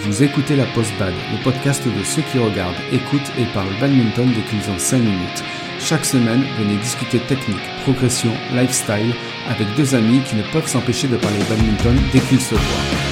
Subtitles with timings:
[0.00, 4.28] Vous écoutez la Post Bad, le podcast de ceux qui regardent, écoutent et parlent badminton
[4.32, 5.42] dès qu'ils ont 5 minutes.
[5.80, 9.12] Chaque semaine, venez discuter technique, progression, lifestyle
[9.48, 13.08] avec deux amis qui ne peuvent s'empêcher de parler badminton dès qu'ils se voient.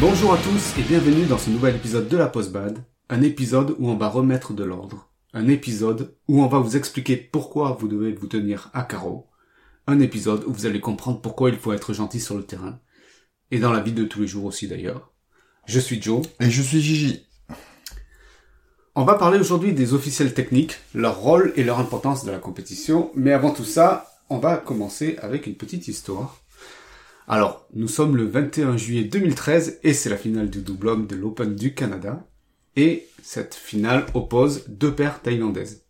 [0.00, 2.78] Bonjour à tous et bienvenue dans ce nouvel épisode de la Post Bad,
[3.08, 7.14] un épisode où on va remettre de l'ordre, un épisode où on va vous expliquer
[7.14, 9.28] pourquoi vous devez vous tenir à carreau,
[9.86, 12.80] un épisode où vous allez comprendre pourquoi il faut être gentil sur le terrain,
[13.50, 15.12] et dans la vie de tous les jours aussi d'ailleurs.
[15.66, 16.22] Je suis Joe.
[16.40, 17.26] Et je suis Gigi.
[18.94, 23.10] On va parler aujourd'hui des officiels techniques, leur rôle et leur importance dans la compétition,
[23.14, 26.40] mais avant tout ça, on va commencer avec une petite histoire.
[27.28, 31.14] Alors, nous sommes le 21 juillet 2013 et c'est la finale du double homme de
[31.14, 32.26] l'Open du Canada.
[32.76, 35.84] Et cette finale oppose deux paires thaïlandaises.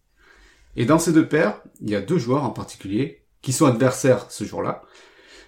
[0.77, 4.31] Et dans ces deux paires, il y a deux joueurs en particulier qui sont adversaires
[4.31, 4.83] ce jour-là,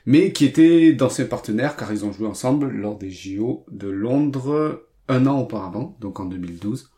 [0.07, 4.85] mais qui étaient d'anciens partenaires car ils ont joué ensemble lors des JO de Londres
[5.09, 6.91] un an auparavant, donc en 2012.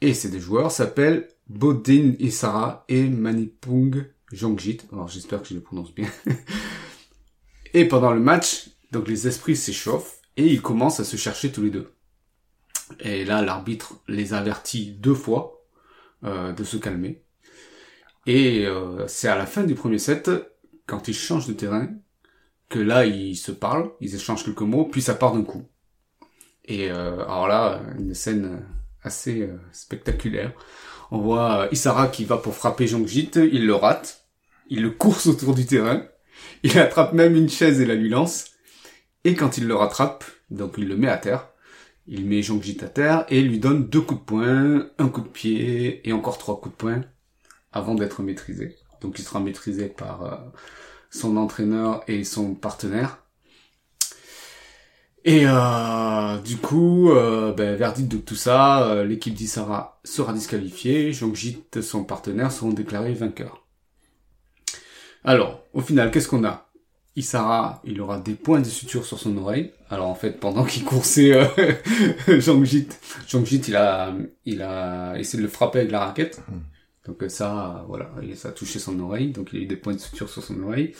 [0.00, 4.78] Et ces deux joueurs s'appellent Bodin Isara et Manipung Jongjit.
[4.92, 6.08] Alors j'espère que je le prononce bien.
[7.74, 11.62] et pendant le match, donc les esprits s'échauffent et ils commencent à se chercher tous
[11.62, 11.92] les deux.
[13.00, 15.64] Et là, l'arbitre les avertit deux fois
[16.24, 17.22] euh, de se calmer.
[18.26, 20.30] Et euh, c'est à la fin du premier set,
[20.86, 21.88] quand ils changent de terrain,
[22.68, 25.64] que là, ils se parlent, ils échangent quelques mots, puis ça part d'un coup.
[26.64, 28.64] Et euh, alors là, une scène
[29.02, 30.52] assez spectaculaire.
[31.10, 34.24] On voit Isara qui va pour frapper Jongjit, il le rate,
[34.68, 36.06] il le course autour du terrain,
[36.62, 38.52] il attrape même une chaise et la lui lance,
[39.24, 41.51] et quand il le rattrape, donc il le met à terre,
[42.06, 45.28] il met Jongjit à terre et lui donne deux coups de poing, un coup de
[45.28, 47.00] pied et encore trois coups de poing
[47.72, 48.76] avant d'être maîtrisé.
[49.00, 50.36] Donc il sera maîtrisé par euh,
[51.10, 53.18] son entraîneur et son partenaire.
[55.24, 61.80] Et euh, du coup, euh, ben, verdict de tout ça, l'équipe d'Isara sera disqualifiée, Jongjit,
[61.80, 63.64] son partenaire, seront déclarés vainqueurs.
[65.22, 66.71] Alors, au final, qu'est-ce qu'on a?
[67.14, 69.72] Isara, il aura des points de suture sur son oreille.
[69.90, 71.74] Alors en fait, pendant qu'il coursait euh,
[72.40, 72.88] Jongjit,
[73.28, 74.14] Jongjit, il a,
[74.46, 76.42] il a essayé de le frapper avec la raquette.
[77.06, 79.32] Donc ça, voilà, ça a touché son oreille.
[79.32, 80.94] Donc il a eu des points de suture sur son oreille.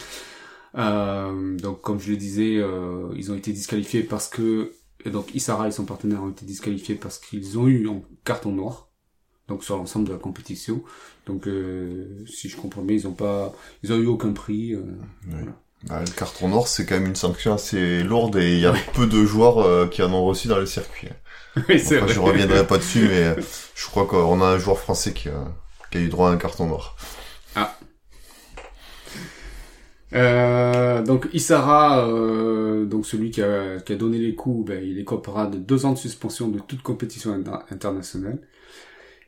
[0.76, 4.72] Euh, donc comme je le disais, euh, ils ont été disqualifiés parce que
[5.06, 8.88] donc Isara et son partenaire ont été disqualifiés parce qu'ils ont eu un carton noir.
[9.48, 10.82] Donc sur l'ensemble de la compétition.
[11.26, 14.74] Donc euh, si je comprends bien, ils ont pas, ils ont eu aucun prix.
[15.26, 15.61] Voilà.
[15.84, 18.72] Bah, le carton noir, c'est quand même une sanction assez lourde et il y a
[18.94, 21.08] peu de joueurs euh, qui en ont reçu dans le circuit.
[21.68, 22.14] Oui, c'est vrai.
[22.14, 23.34] je reviendrai pas dessus, mais euh,
[23.74, 25.44] je crois qu'on a un joueur français qui a,
[25.90, 26.96] qui a eu droit à un carton noir.
[30.14, 34.98] Euh, donc Isara, euh, donc celui qui a, qui a donné les coups, ben, il
[34.98, 38.38] écopera de deux ans de suspension de toute compétition inter- internationale.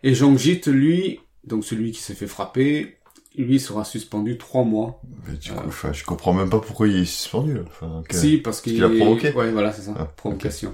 [0.02, 2.98] Et Jongjit, lui, donc celui qui s'est fait frapper,
[3.36, 5.00] lui sera suspendu trois mois.
[5.26, 7.58] Mais du coup, enfin, je comprends même pas pourquoi il est suspendu.
[7.66, 9.94] Enfin, Si, parce qu'il a provoqué Ouais, voilà, c'est ça.
[9.98, 10.72] Ah, Provocation.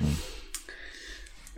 [0.00, 0.04] Hmm.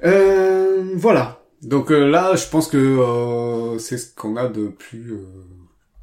[0.04, 1.40] Euh, voilà.
[1.62, 5.24] Donc euh, là, je pense que euh, c'est ce qu'on a de plus euh,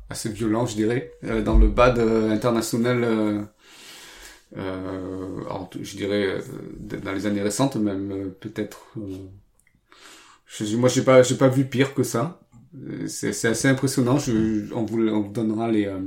[0.10, 3.04] assez violent, je dirais, euh, dans le bad euh, international.
[3.04, 3.42] Euh,
[4.58, 6.42] euh, alors, je dirais euh,
[7.04, 8.88] dans les années récentes, même euh, peut-être.
[8.98, 9.02] euh,
[10.48, 12.42] je, moi, j'ai pas, j'ai pas vu pire que ça.
[13.08, 14.18] C'est, assez impressionnant.
[14.18, 16.00] Je, on vous, on vous donnera les euh,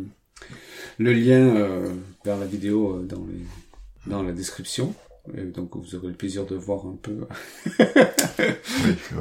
[0.98, 1.92] le lien euh,
[2.25, 4.94] vers la vidéo euh, dans les dans la description.
[5.36, 7.26] Et donc vous aurez le plaisir de voir un peu.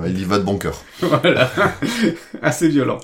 [0.01, 0.83] Oui, il y va de bon cœur.
[0.99, 1.49] voilà,
[2.41, 2.99] assez violent.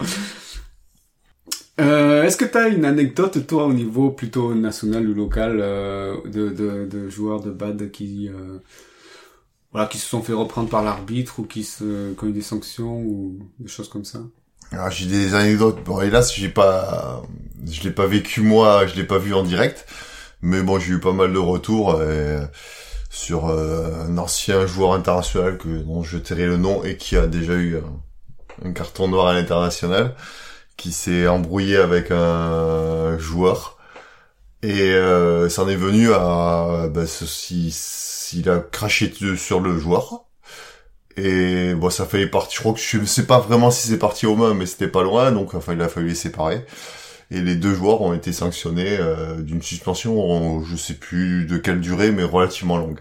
[1.79, 6.17] Euh, Est-ce que tu as une anecdote, toi, au niveau plutôt national ou local, euh,
[6.25, 8.57] de, de, de joueurs de bad qui, euh,
[9.71, 12.41] voilà, qui se sont fait reprendre par l'arbitre ou qui, se, qui ont eu des
[12.41, 14.19] sanctions ou des choses comme ça
[14.71, 15.83] Alors, j'ai des anecdotes.
[15.83, 17.23] Bon, hélas, j'ai pas,
[17.69, 19.85] je l'ai pas vécu moi, je l'ai pas vu en direct.
[20.41, 22.39] Mais bon, j'ai eu pas mal de retours et,
[23.09, 27.27] sur euh, un ancien joueur international que dont je tairai le nom et qui a
[27.27, 30.15] déjà eu un, un carton noir à l'international,
[30.77, 33.79] qui s'est embrouillé avec un joueur
[34.61, 37.71] et euh, ça en est venu à bah, ceci,
[38.29, 40.25] s'il a craché sur le joueur.
[41.17, 42.55] Et bon, ça fait partie.
[42.55, 45.03] Je crois que je sais pas vraiment si c'est parti aux mains, mais c'était pas
[45.03, 46.65] loin, donc enfin il a fallu les séparer.
[47.31, 51.57] Et les deux joueurs ont été sanctionnés euh, d'une suspension, en- je sais plus de
[51.57, 52.99] quelle durée, mais relativement longue.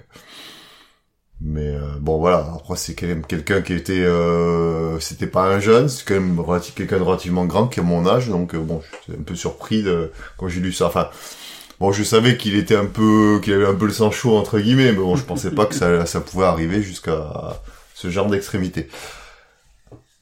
[1.41, 5.61] Mais euh, bon voilà, après c'est quand même quelqu'un qui était, euh, c'était pas un
[5.61, 6.37] jeune, c'est quand même
[6.75, 9.85] quelqu'un de relativement grand qui a mon âge, donc euh, bon, j'étais un peu surpris
[9.85, 10.87] de, quand j'ai lu ça.
[10.89, 11.11] Enfin,
[11.81, 14.59] bon, je savais qu'il était un peu, qu'il avait un peu le sang chaud entre
[14.59, 17.61] guillemets, mais bon, je pensais pas que ça, ça pouvait arriver jusqu'à
[17.95, 18.89] ce genre d'extrémité.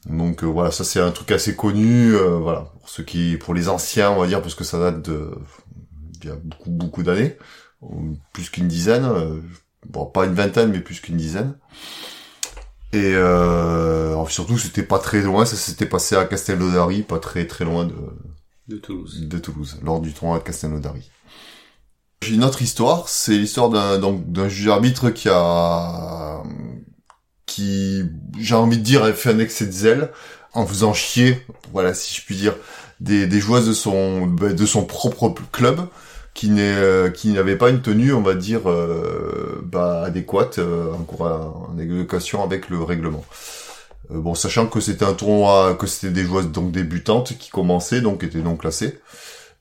[0.05, 4.11] Donc voilà, ça c'est un truc assez connu, voilà, pour ceux qui, pour les anciens,
[4.11, 5.31] on va dire, parce que ça date de,
[6.23, 7.37] il y a beaucoup beaucoup d'années,
[8.33, 9.41] plus qu'une dizaine
[9.89, 11.53] bon pas une vingtaine mais plus qu'une dizaine
[12.93, 17.65] et euh, surtout c'était pas très loin ça s'était passé à Castelnaudary pas très très
[17.65, 17.95] loin de
[18.67, 19.27] de Toulouse.
[19.27, 21.09] De Toulouse lors du tournoi de Castelnaudary
[22.23, 26.43] j'ai une autre histoire c'est l'histoire d'un d'un juge arbitre qui a
[27.45, 28.03] qui
[28.39, 30.11] j'ai envie de dire a fait un excès de zèle
[30.53, 32.55] en faisant chier voilà si je puis dire
[32.99, 35.87] des, des joueuses de son ben, de son propre club
[36.33, 41.23] qui n'est qui n'avait pas une tenue on va dire euh, bah, adéquate euh, en,
[41.23, 43.23] en avec le règlement
[44.09, 48.23] bon sachant que c'était un tournoi que c'était des joueuses donc débutantes qui commençaient donc
[48.23, 48.99] étaient donc classées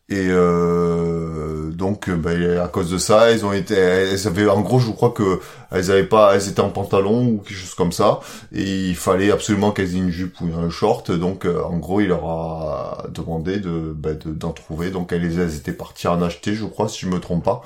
[0.09, 4.79] et euh, donc, ben, à cause de ça, elles ont été, elles avaient, en gros,
[4.79, 5.41] je crois que
[5.73, 8.21] elles avaient pas, elles étaient en pantalon ou quelque chose comme ça,
[8.53, 11.11] et il fallait absolument qu'elles aient une jupe ou un short.
[11.11, 14.91] Donc, euh, en gros, il leur a demandé de ben, d'en trouver.
[14.91, 17.63] Donc, elles, elles étaient parties en acheter, je crois, si je me trompe pas.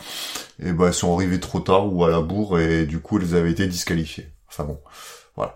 [0.64, 3.34] Et ben, elles sont arrivées trop tard ou à la bourre, et du coup, elles
[3.37, 4.28] avaient été disqualifiées.
[4.49, 4.78] Enfin bon,
[5.37, 5.55] voilà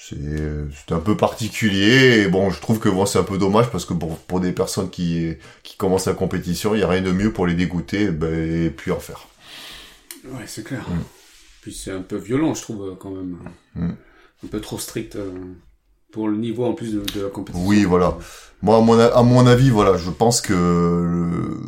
[0.00, 3.84] c'est un peu particulier et bon je trouve que bon c'est un peu dommage parce
[3.84, 7.12] que pour, pour des personnes qui qui commencent la compétition il y a rien de
[7.12, 9.28] mieux pour les dégoûter ben, et puis en faire.
[10.24, 10.88] Ouais c'est clair.
[10.88, 11.02] Mm.
[11.60, 13.38] puis c'est un peu violent je trouve quand même.
[13.74, 13.90] Mm.
[14.44, 15.32] un peu trop strict euh,
[16.12, 17.66] pour le niveau en plus de, la compétition.
[17.66, 18.16] Oui voilà.
[18.62, 21.58] Moi à mon, à mon avis voilà je pense que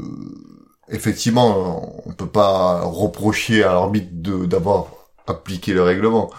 [0.88, 4.86] effectivement on peut pas reprocher à l'arbitre d'avoir
[5.26, 6.30] appliqué le règlement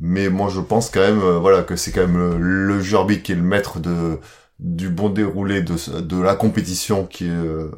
[0.00, 3.32] mais moi je pense quand même euh, voilà que c'est quand même le, le qui
[3.32, 4.18] est le maître de
[4.58, 7.70] du bon déroulé de de la compétition qui est euh,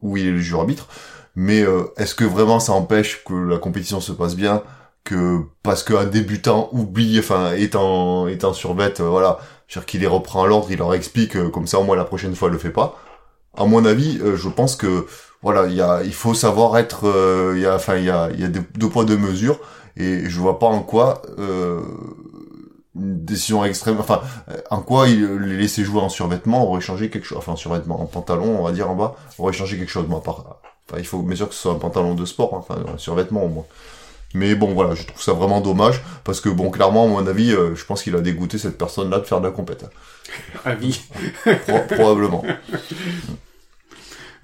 [0.00, 0.88] où il est le juge arbitre.
[1.36, 4.62] Mais euh, est-ce que vraiment ça empêche que la compétition se passe bien
[5.04, 10.06] que parce qu'un débutant oublie enfin est en est en survette voilà c'est-à-dire qu'il les
[10.06, 12.58] reprend à l'ordre il leur explique comme ça au moins la prochaine fois il le
[12.58, 12.98] fait pas.
[13.56, 15.06] À mon avis je pense que
[15.42, 18.28] voilà il y a il faut savoir être il y a enfin il y a
[18.32, 19.60] il y a deux poids deux mesures
[19.96, 21.80] et je vois pas en quoi euh,
[22.96, 24.20] une décision extrême, enfin
[24.70, 28.00] en quoi il les laisser jouer en survêtement aurait changé quelque chose, enfin en survêtement,
[28.00, 30.06] en pantalon on va dire en bas aurait changé quelque chose.
[30.08, 32.64] Moi, part enfin il faut bien sûr que ce soit un pantalon de sport, hein,
[32.68, 33.66] enfin un survêtement au moins.
[34.34, 37.52] Mais bon voilà, je trouve ça vraiment dommage parce que bon clairement à mon avis,
[37.52, 39.86] euh, je pense qu'il a dégoûté cette personne-là de faire de la compète.
[40.64, 41.00] À vie.
[41.90, 42.44] probablement.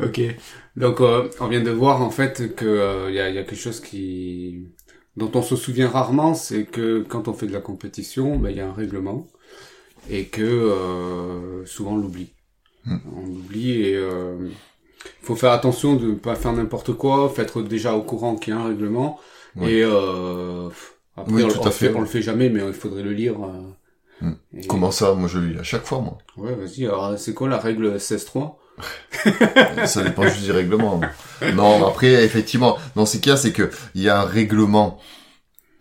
[0.03, 0.21] ok,
[0.77, 3.61] donc euh, on vient de voir en fait que il y, a, y a quelque
[3.61, 4.67] chose qui
[5.17, 8.57] dont on se souvient rarement, c'est que quand on fait de la compétition, ben, il
[8.57, 9.27] y a un règlement
[10.11, 12.33] et que euh, souvent on l'oublie.
[12.85, 12.99] Hmm.
[13.17, 14.49] On l'oublie et il euh,
[15.23, 18.55] faut faire attention de ne pas faire n'importe quoi, faut être déjà au courant qu'il
[18.55, 19.19] y a un règlement
[19.63, 20.69] et euh,
[21.17, 23.37] après on, le fait, on le fait jamais, mais il faudrait le lire.
[24.21, 24.33] Hmm.
[24.69, 26.19] Comment ça Moi je le lis à chaque fois moi?
[26.37, 26.85] Ouais, vas-y.
[26.85, 28.57] Alors c'est quoi la règle 16.3
[29.87, 31.01] ça dépend juste du règlement.
[31.55, 34.99] Non, après, effectivement, non, ce qu'il y a, c'est que il y a un règlement,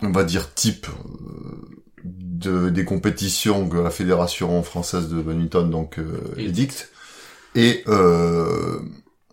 [0.02, 6.00] on va dire type euh, de des compétitions que la fédération française de badminton donc
[6.00, 6.92] euh, édicte,
[7.56, 8.80] et euh,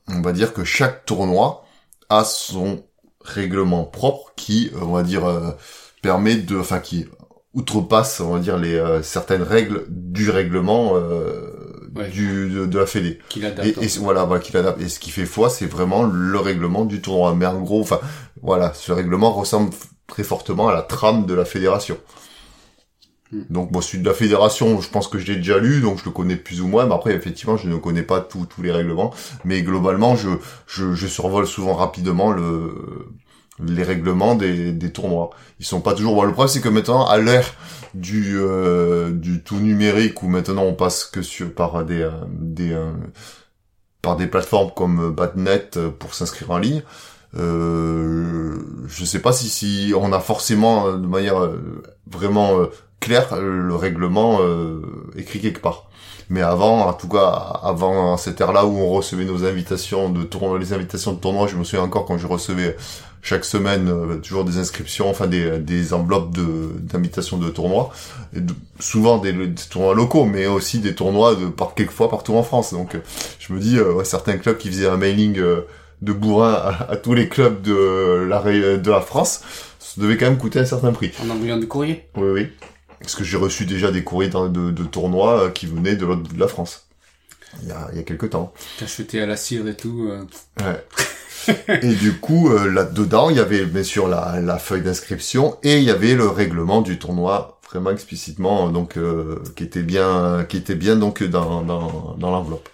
[0.09, 1.65] on va dire que chaque tournoi
[2.09, 2.85] a son
[3.25, 5.51] règlement propre qui, on va dire, euh,
[6.03, 7.07] permet de, enfin, qui
[7.55, 10.93] outrepasse, on va dire, les certaines règles du règlement.
[10.97, 11.52] Euh,
[12.11, 13.19] du, de, la Fédé.
[13.29, 13.83] Qu'il adapte.
[13.83, 14.81] Et, voilà, voilà qu'il adapte.
[14.81, 17.35] Et ce qui fait foi, c'est vraiment le règlement du tournoi.
[17.35, 18.01] Mais en gros, enfin,
[18.43, 19.71] voilà, ce règlement ressemble
[20.07, 21.99] très fortement à la trame de la fédération.
[23.31, 23.43] Hmm.
[23.51, 26.05] Donc, bon, celui de la fédération, je pense que je l'ai déjà lu, donc je
[26.05, 26.87] le connais plus ou moins.
[26.87, 29.13] Mais après, effectivement, je ne connais pas tous tous les règlements.
[29.45, 30.31] Mais globalement, je,
[30.67, 32.75] je, je survole souvent rapidement le,
[33.59, 35.31] les règlements des, des tournois.
[35.61, 36.15] Ils sont pas toujours.
[36.15, 37.55] Bon, le problème, c'est que maintenant, à l'ère
[37.95, 42.73] du euh, du tout numérique où maintenant on passe que sur par des euh, des
[42.73, 42.91] euh,
[44.01, 46.83] par des plateformes comme Batnet pour s'inscrire en ligne.
[47.39, 48.57] Euh,
[48.89, 51.51] je sais pas si si on a forcément de manière
[52.11, 52.67] vraiment
[53.01, 54.41] claire le règlement
[55.17, 55.89] écrit quelque part.
[56.31, 60.59] Mais avant, en tout cas, avant cette ère-là où on recevait nos invitations de tournoi,
[60.59, 62.77] les invitations de tournoi, je me souviens encore quand je recevais
[63.23, 67.93] chaque semaine euh, toujours des inscriptions, enfin des, des enveloppes de d'invitation de tournois,
[68.37, 68.41] et
[68.81, 69.33] souvent des,
[69.71, 72.73] tournois locaux, mais aussi des tournois de par quelquefois partout en France.
[72.73, 73.01] Donc euh,
[73.39, 75.41] je me dis euh, certains clubs qui faisaient un mailing
[76.03, 76.53] de bourrin
[76.89, 78.43] à, tous les clubs de la
[78.77, 79.41] de la France
[79.79, 81.13] ça devait quand même coûter un certain prix.
[81.23, 82.49] En envoyant du courrier Oui, oui.
[83.01, 86.07] Parce que j'ai reçu déjà des courriers dans- de, de tournois euh, qui venaient de
[86.07, 86.87] l'autre bout de la France.
[87.63, 88.55] Il y a, il y a quelques temps.
[88.79, 90.09] T'as acheté à la cire et tout.
[90.09, 90.25] euh.
[90.65, 90.83] Ouais.
[91.83, 95.79] et du coup, euh, là-dedans, il y avait bien sûr la, la feuille d'inscription et
[95.79, 100.59] il y avait le règlement du tournoi vraiment explicitement, donc euh, qui était bien, qui
[100.59, 102.69] était bien donc dans dans, dans l'enveloppe.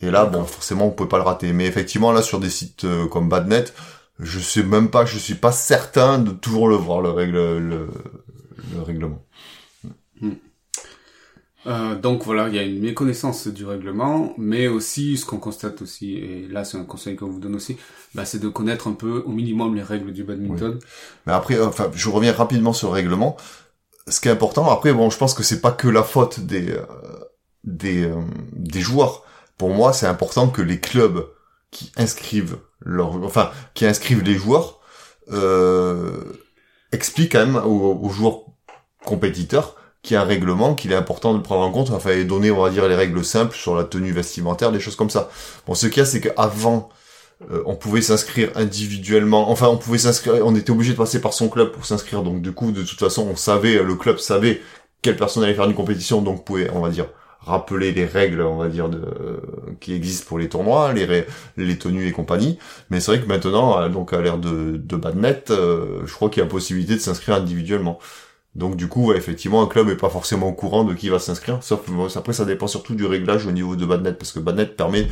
[0.00, 1.52] Et là, bon, forcément, on pouvait pas le rater.
[1.52, 3.64] Mais effectivement, là, sur des sites euh, comme Badnet,
[4.18, 7.88] je sais même pas, je suis pas certain de toujours le voir le règle, le,
[8.74, 9.24] le règlement.
[11.66, 15.82] Euh, donc voilà, il y a une méconnaissance du règlement, mais aussi ce qu'on constate
[15.82, 17.76] aussi, et là c'est un conseil qu'on vous donne aussi,
[18.14, 20.78] bah, c'est de connaître un peu au minimum les règles du badminton.
[21.26, 23.36] Mais après, euh, enfin, je reviens rapidement sur le règlement.
[24.06, 26.70] Ce qui est important, après, bon, je pense que c'est pas que la faute des
[26.70, 26.86] euh,
[27.64, 28.22] des euh,
[28.52, 29.24] des joueurs.
[29.58, 31.26] Pour moi, c'est important que les clubs
[31.70, 34.78] qui inscrivent leurs, enfin, qui inscrivent les joueurs,
[35.32, 36.22] euh,
[36.92, 38.44] expliquent quand même aux, aux joueurs
[39.04, 39.74] compétiteurs
[40.08, 42.50] qu'il y a un règlement, qu'il est important de prendre en compte, enfin, et donner,
[42.50, 45.30] on va dire, les règles simples sur la tenue vestimentaire, des choses comme ça.
[45.66, 46.88] Bon, ce qu'il y a, c'est qu'avant,
[47.50, 49.50] euh, on pouvait s'inscrire individuellement.
[49.50, 50.44] Enfin, on pouvait s'inscrire.
[50.44, 52.22] On était obligé de passer par son club pour s'inscrire.
[52.22, 54.62] Donc, du coup, de toute façon, on savait, le club savait
[55.02, 56.22] quelle personne allait faire une compétition.
[56.22, 57.06] Donc, pouvait, on va dire,
[57.40, 59.36] rappeler les règles, on va dire, de, euh,
[59.80, 62.58] qui existent pour les tournois, les, les tenues et compagnie.
[62.90, 66.30] Mais c'est vrai que maintenant, euh, donc à l'ère de, de Badnet, euh, je crois
[66.30, 67.98] qu'il y a possibilité de s'inscrire individuellement.
[68.54, 71.62] Donc du coup, effectivement, un club est pas forcément au courant de qui va s'inscrire.
[71.62, 71.80] Sauf
[72.16, 75.08] après, ça dépend surtout du réglage au niveau de Badnet, parce que Badnet permet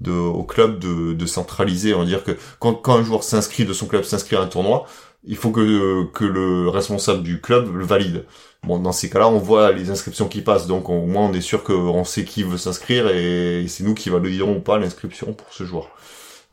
[0.00, 1.94] de, au club de, de centraliser.
[1.94, 4.46] On va dire que quand, quand un joueur s'inscrit de son club s'inscrit à un
[4.46, 4.86] tournoi,
[5.24, 8.24] il faut que, que le responsable du club le valide.
[8.62, 11.40] Bon, dans ces cas-là, on voit les inscriptions qui passent, donc au moins on est
[11.40, 15.52] sûr qu'on sait qui veut s'inscrire et c'est nous qui validerons ou pas l'inscription pour
[15.52, 15.88] ce joueur.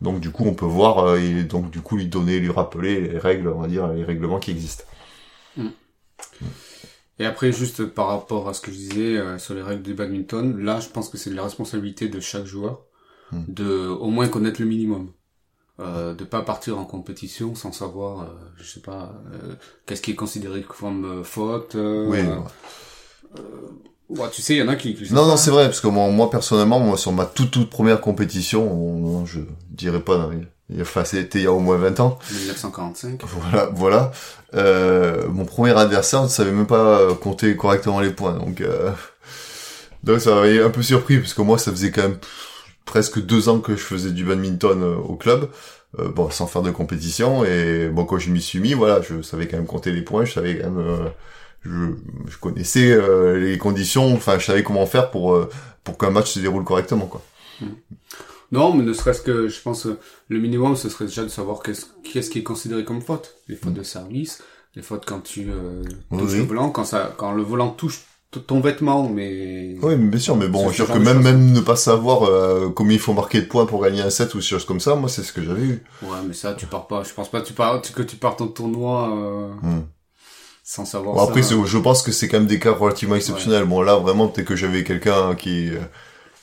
[0.02, 3.02] Donc du coup, on peut voir euh, et donc du coup lui donner, lui rappeler
[3.02, 4.84] les règles, on va dire les règlements qui existent.
[7.20, 9.94] Et après, juste par rapport à ce que je disais euh, sur les règles du
[9.94, 12.82] badminton, là, je pense que c'est de la responsabilité de chaque joueur
[13.32, 13.44] Hmm.
[13.50, 15.12] de au moins connaître le minimum.
[15.80, 18.26] Euh, de pas partir en compétition sans savoir, euh,
[18.58, 19.54] je sais pas, euh,
[19.86, 21.76] qu'est-ce qui est considéré comme euh, faute.
[21.76, 22.20] euh, Oui.
[23.38, 23.42] euh,
[24.10, 24.98] ouais, tu sais, il y en a qui...
[25.12, 28.02] Non, non, c'est vrai, parce que moi, moi, personnellement, moi, sur ma toute, toute première
[28.02, 30.30] compétition, on- je dirais pas,
[30.82, 33.22] enfin, c'était il y a au moins 20 ans, 1945.
[33.26, 34.12] voilà, voilà,
[34.54, 38.92] euh, mon premier adversaire ne savait même pas euh, compter correctement les points, donc, euh,
[40.04, 42.18] donc ça m'avait un peu surpris, parce que moi, ça faisait quand même
[42.86, 45.50] presque deux ans que je faisais du badminton euh, au club,
[46.00, 49.22] euh, bon, sans faire de compétition, et bon, quand je m'y suis mis, voilà, je
[49.22, 51.10] savais quand même compter les points, je savais quand même, euh,
[51.64, 55.50] je, je connaissais euh, les conditions, enfin, je savais comment faire pour, euh,
[55.84, 57.22] pour qu'un match se déroule correctement, quoi.
[58.52, 60.00] Non, mais ne serait-ce que, je pense, euh,
[60.30, 63.36] le minimum, ce serait déjà de savoir qu'est-ce qu'est-ce qui est considéré comme faute.
[63.48, 64.42] Les fautes de service,
[64.76, 65.84] les fautes quand tu euh,
[66.18, 66.38] touches oui.
[66.40, 68.02] le volant, quand ça, quand le volant touche
[68.46, 69.78] ton vêtement, mais...
[69.82, 72.24] Oui, mais bien sûr, mais bon, je veux dire que même, même ne pas savoir
[72.24, 74.82] euh, combien il faut marquer de points pour gagner un set ou des choses comme
[74.82, 75.84] ça, moi, c'est ce que j'avais eu.
[76.04, 77.04] Ouais, mais ça, tu pars pas.
[77.04, 79.82] Je pense pas que tu pars, que tu partes en tournoi euh, Hmm.
[80.64, 81.50] sans savoir Bon, après, ça.
[81.56, 83.64] c'est- je pense que c'est quand même des cas relativement exceptionnels.
[83.66, 85.80] Bon, là, vraiment, peut-être que j'avais quelqu'un qui, euh,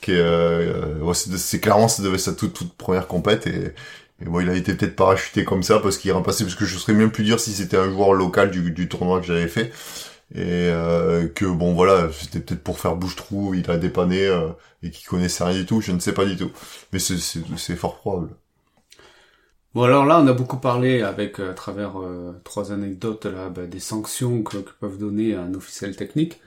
[0.05, 3.73] qui, est, euh, c'est, clairement, ça devait être sa toute, toute première compète et,
[4.21, 6.65] et bon, il a été peut-être parachuté comme ça parce qu'il est remplacé, parce que
[6.65, 9.47] je serais même plus dur si c'était un joueur local du, du tournoi que j'avais
[9.47, 9.71] fait.
[10.33, 14.49] Et euh, que bon voilà, c'était peut-être pour faire bouche-trou, il a dépanné euh,
[14.81, 16.51] et qu'il connaissait rien du tout, je ne sais pas du tout.
[16.93, 18.29] Mais c'est, fort probable.
[19.73, 23.67] Bon, alors là, on a beaucoup parlé avec, à travers euh, trois anecdotes, là, bah,
[23.67, 26.41] des sanctions que, que peuvent donner un officiel technique.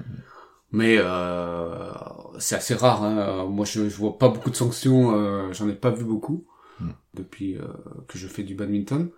[0.71, 1.91] Mais euh,
[2.39, 3.03] c'est assez rare.
[3.03, 3.47] Hein.
[3.47, 5.13] Moi, je, je vois pas beaucoup de sanctions.
[5.15, 6.45] euh, J'en ai pas vu beaucoup
[6.81, 6.91] Mm.
[7.15, 7.63] depuis euh,
[8.07, 9.11] que je fais du badminton.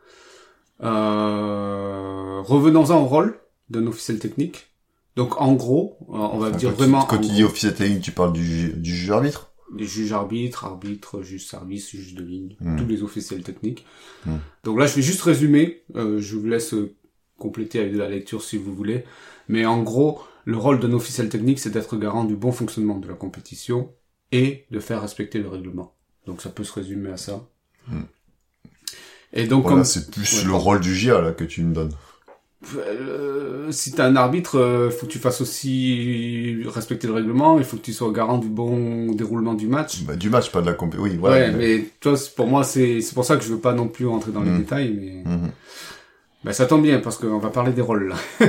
[0.83, 3.39] Euh, Revenons-en au rôle
[3.69, 4.69] d'un officiel technique.
[5.17, 7.03] Donc, en gros, euh, on va Enfin, dire quand vraiment...
[7.03, 9.51] Tu, quand tu dis officier technique, tu parles du, du juge arbitre?
[9.77, 12.77] Les juges arbitres, arbitres, juges service, juges de ligne, Mm.
[12.79, 13.85] tous les officiels techniques.
[14.27, 14.37] Mm.
[14.65, 15.83] Donc là, je vais juste résumer.
[15.97, 16.75] euh, je vous laisse
[17.39, 19.05] compléter avec de la lecture si vous voulez.
[19.49, 23.09] Mais en gros, le rôle d'un officiel technique, c'est d'être garant du bon fonctionnement de
[23.09, 23.91] la compétition
[24.33, 25.95] et de faire respecter le règlement.
[26.27, 27.49] Donc ça peut se résumer à ça.
[27.89, 28.01] Mm.
[29.33, 31.73] Et donc, Voilà, comme c'est plus Ouais, le rôle du GIA là que tu me
[31.75, 31.93] donnes.
[32.77, 37.59] euh, si t'es un arbitre, euh, faut que tu fasses aussi respecter le règlement.
[37.59, 40.03] Il faut que tu sois garant du bon déroulement du match.
[40.03, 40.99] Bah, du match, pas de la compé.
[40.99, 41.37] Oui, voilà.
[41.37, 44.07] ouais, mais toi, pour moi, c'est c'est pour ça que je veux pas non plus
[44.07, 44.59] rentrer dans les Mm.
[44.59, 45.25] détails, mais
[46.45, 48.17] ben, ça tombe bien parce qu'on va parler des rôles là.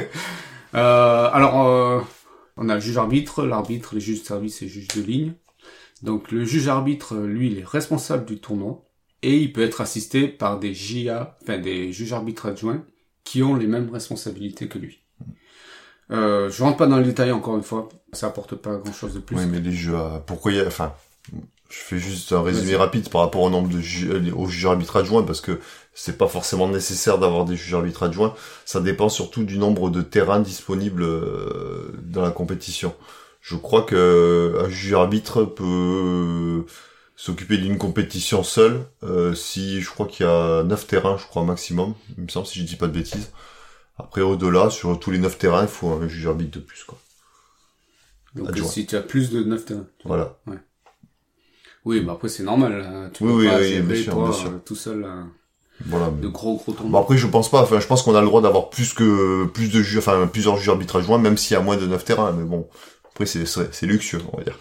[0.74, 2.02] euh, alors, euh,
[2.58, 5.34] on a le juge arbitre, l'arbitre, les juges de service et juges de ligne.
[6.02, 8.84] Donc, le juge arbitre, lui, il est responsable du tournoi
[9.22, 12.84] et il peut être assisté par des JA, enfin des juges arbitres adjoints
[13.24, 15.04] qui ont les mêmes responsabilités que lui.
[16.12, 19.14] Euh, je rentre pas dans le détail encore une fois, ça apporte pas grand chose
[19.14, 19.38] de plus.
[19.38, 20.94] Oui, mais les jeux, pourquoi il y a, enfin,
[21.72, 24.66] je fais juste un résumé rapide par rapport au nombre de ju- euh, aux juges
[24.66, 25.60] arbitres adjoints parce que
[25.94, 28.36] c'est pas forcément nécessaire d'avoir des juges arbitres adjoints.
[28.66, 32.94] Ça dépend surtout du nombre de terrains disponibles euh, dans la compétition.
[33.42, 36.66] Je crois que un juge arbitre peut
[37.16, 41.44] s'occuper d'une compétition seul euh, si je crois qu'il y a neuf terrains, je crois
[41.44, 43.32] maximum, il me semble si je dis pas de bêtises.
[43.98, 46.98] Après au-delà, sur tous les neuf terrains, il faut un juge arbitre de plus quoi.
[48.36, 48.68] Donc adjoint.
[48.70, 49.86] si tu as plus de 9 terrains.
[50.06, 50.38] Voilà.
[51.86, 52.74] Oui, bah après c'est normal.
[52.86, 53.10] hein.
[53.14, 54.52] Tu Oui, peux oui, pas oui, gérer, bien sûr, toi, bien sûr.
[54.66, 55.24] tout seul euh,
[55.86, 56.10] Voilà.
[56.12, 57.02] de gros gros Bon tournois.
[57.02, 59.70] après je pense pas, enfin je pense qu'on a le droit d'avoir plus que plus
[59.72, 62.34] de juges, enfin plusieurs juges arbitres adjoints, même s'il y a moins de 9 terrains,
[62.34, 62.68] mais bon,
[63.12, 64.60] après c'est c'est luxueux, on va dire.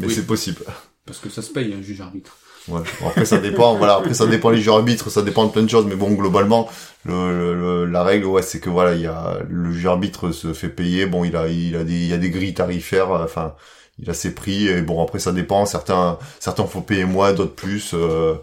[0.00, 0.14] Mais Oui.
[0.14, 0.62] c'est possible.
[1.06, 2.36] Parce que ça se paye un juge arbitre.
[2.68, 2.82] Ouais.
[3.06, 5.70] Après ça dépend, voilà, après ça dépend les juges arbitres, ça dépend de plein de
[5.70, 6.68] choses, mais bon globalement
[7.06, 10.52] le, le- la règle ouais c'est que voilà il y a le juge arbitre se
[10.52, 13.54] fait payer, bon il a il a des il y a des grilles tarifaires, enfin
[13.98, 17.54] il a ses prix et bon après ça dépend, certains certains faut payer moins, d'autres
[17.54, 18.36] plus, euh,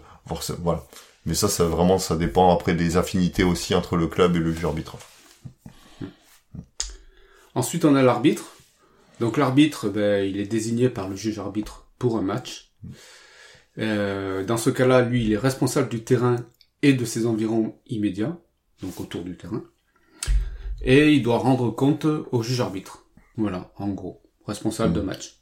[0.62, 0.84] voilà.
[1.24, 4.52] Mais ça ça vraiment ça dépend après des affinités aussi entre le club et le
[4.52, 4.96] juge arbitre.
[7.56, 8.54] Ensuite, on a l'arbitre.
[9.18, 12.70] Donc l'arbitre, ben, il est désigné par le juge arbitre pour un match.
[13.78, 16.36] Euh, dans ce cas-là, lui, il est responsable du terrain
[16.82, 18.36] et de ses environs immédiats,
[18.82, 19.64] donc autour du terrain.
[20.82, 23.06] Et il doit rendre compte au juge arbitre.
[23.38, 25.40] Voilà, en gros, responsable de match.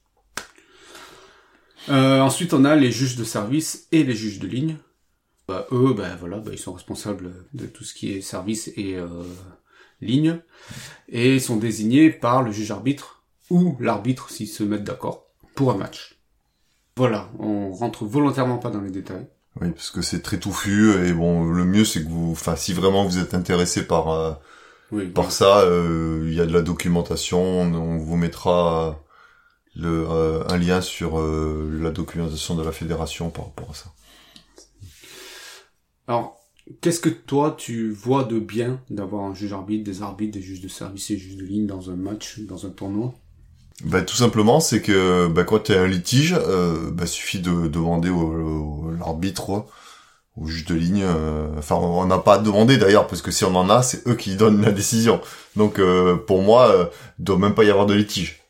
[1.88, 4.76] Euh, ensuite, on a les juges de service et les juges de ligne.
[5.46, 8.96] Bah, eux, ben voilà, ben, ils sont responsables de tout ce qui est service et
[8.96, 9.08] euh,
[10.00, 10.38] ligne
[11.08, 15.76] et sont désignés par le juge arbitre ou l'arbitre s'ils se mettent d'accord pour un
[15.76, 16.18] match.
[16.96, 19.26] Voilà, on rentre volontairement pas dans les détails.
[19.60, 22.72] Oui, parce que c'est très touffu et bon, le mieux c'est que vous, enfin, si
[22.72, 24.32] vraiment vous êtes intéressé par euh,
[24.92, 29.03] Oui, par ça, euh, il y a de la documentation, on vous mettra
[29.76, 33.92] le euh, un lien sur euh, la documentation de la fédération par rapport à ça.
[36.06, 36.40] Alors,
[36.80, 40.62] qu'est-ce que toi tu vois de bien d'avoir un juge arbitre, des arbitres, des juges
[40.62, 43.14] de service et juges de ligne dans un match, dans un tournoi?
[43.84, 47.40] Bah, tout simplement, c'est que bah, quand il y a un litige, euh, bah, suffit
[47.40, 49.66] de demander au, au- l'arbitre,
[50.36, 51.02] au juge de ligne.
[51.04, 54.06] euh, Enfin, on n'a pas à demander d'ailleurs, parce que si on en a, c'est
[54.08, 55.20] eux qui donnent la décision.
[55.56, 56.86] Donc, euh, pour moi, euh,
[57.20, 58.43] doit même pas y avoir de litige.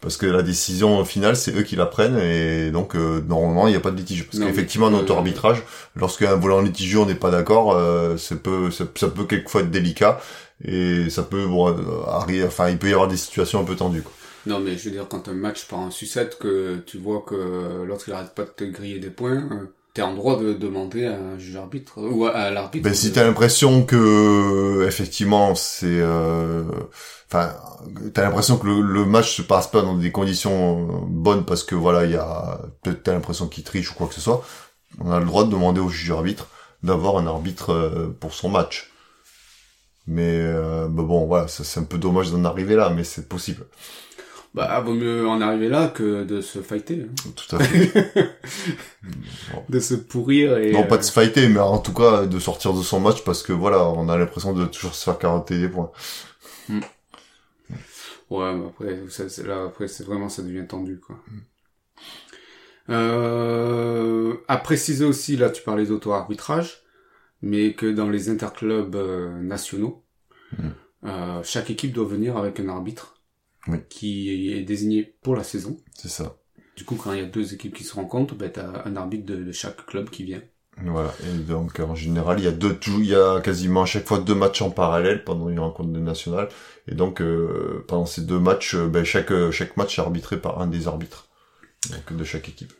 [0.00, 3.72] Parce que la décision finale, c'est eux qui la prennent, et donc euh, normalement, il
[3.72, 4.26] n'y a pas de litige.
[4.26, 5.62] Parce qu'effectivement, notre arbitrage,
[5.96, 9.70] lorsqu'un volant litigieux, on n'est pas d'accord, euh, ça peut, ça, ça peut quelquefois être
[9.72, 10.20] délicat,
[10.64, 11.74] et ça peut, bon, euh,
[12.06, 14.02] arriver, enfin, il peut y avoir des situations un peu tendues.
[14.02, 14.12] Quoi.
[14.46, 17.84] Non, mais je veux dire, quand un match part en sucette, que tu vois que
[17.84, 21.06] l'autre il arrête pas de te griller des points, euh, t'es en droit de demander
[21.06, 22.84] à un juge arbitre, ou à, l'arbitre.
[22.84, 26.64] Ben, si t'as l'impression que effectivement c'est, euh,
[27.30, 27.52] enfin,
[28.14, 31.64] t'as l'impression que le, le match se passe pas dans des conditions euh, bonnes parce
[31.64, 34.44] que voilà, il y a peut-être t'as l'impression qu'il triche ou quoi que ce soit.
[35.00, 36.48] On a le droit de demander au juge arbitre
[36.82, 38.90] d'avoir un arbitre euh, pour son match.
[40.06, 43.66] Mais euh, ben bon, voilà, c'est un peu dommage d'en arriver là, mais c'est possible.
[44.58, 47.30] Bah, vaut mieux en arriver là que de se fighter, hein.
[47.36, 48.34] Tout à fait.
[49.68, 50.72] de se pourrir et...
[50.72, 53.22] non, pas euh, de se fighter, mais en tout cas de sortir de son match
[53.22, 55.92] parce que voilà, on a l'impression de toujours se faire carotter des points.
[58.30, 61.18] Ouais, mais après, ça, là, après, c'est vraiment, ça devient tendu, quoi.
[62.90, 66.82] Euh, à préciser aussi, là, tu parlais d'auto-arbitrage,
[67.42, 70.04] mais que dans les interclubs euh, nationaux,
[70.52, 70.68] Mm.
[71.04, 73.17] euh, chaque équipe doit venir avec un arbitre
[73.66, 73.78] Oui.
[73.90, 75.76] qui est désigné pour la saison.
[75.94, 76.36] C'est ça.
[76.76, 79.26] Du coup, quand il y a deux équipes qui se rencontrent, ben, t'as un arbitre
[79.26, 80.40] de, de chaque club qui vient.
[80.84, 81.12] Voilà.
[81.24, 84.20] Et donc, en général, il y a deux, il y a quasiment à chaque fois
[84.20, 86.48] deux matchs en parallèle pendant une rencontre de nationale.
[86.86, 90.40] Et donc, euh, pendant ces deux matchs, euh, ben, chaque, euh, chaque match est arbitré
[90.40, 91.26] par un des arbitres.
[91.90, 92.72] Donc, de chaque équipe.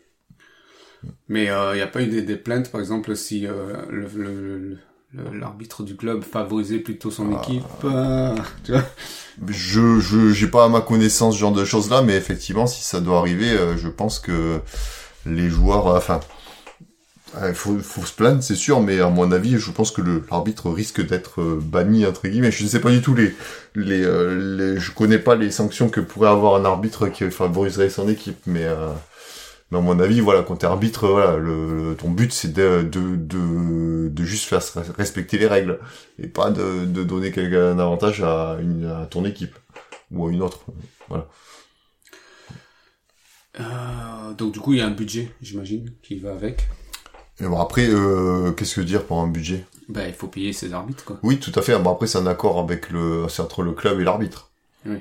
[1.29, 4.09] Mais il euh, n'y a pas eu des, des plaintes, par exemple, si euh, le-
[4.15, 4.79] le-
[5.15, 7.41] l'arbitre du club favorisait plutôt son Ah.
[7.43, 8.83] équipe, euh, tu vois
[9.49, 12.83] Je, je, j'ai pas à ma connaissance ce genre de choses là, mais effectivement, si
[12.83, 14.61] ça doit arriver, euh, je pense que
[15.27, 16.21] les joueurs, euh, enfin,
[17.47, 20.71] il faut, faut se plaindre, c'est sûr, mais à mon avis, je pense que l'arbitre
[20.71, 22.51] risque d'être euh, banni entre guillemets.
[22.51, 23.35] Je ne sais pas du tout les,
[23.75, 27.91] les, euh, les, je connais pas les sanctions que pourrait avoir un arbitre qui favoriserait
[27.91, 28.89] son équipe, mais, euh,
[29.71, 32.83] mais à mon avis, voilà, quand t'es arbitre, voilà, le, le- ton but c'est de,
[32.83, 34.63] de, de, de juste faire
[34.97, 35.79] respecter les règles
[36.19, 39.57] et pas de, de donner un avantage à, une, à ton équipe
[40.11, 40.61] ou à une autre.
[43.61, 46.69] Euh, donc du coup, il y a un budget, j'imagine, qui va avec.
[47.41, 49.65] Et bon après, euh, qu'est-ce que dire pour un budget?
[49.89, 51.19] Ben, il faut payer ses arbitres, quoi.
[51.23, 51.79] Oui, tout à fait.
[51.79, 54.51] Bon, après, c'est un accord avec le, c'est entre le club et l'arbitre.
[54.85, 54.99] Oui,